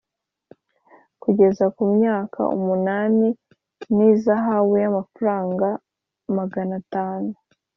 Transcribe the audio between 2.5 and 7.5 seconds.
umunani n ihazabu y amafaranga Maganatanu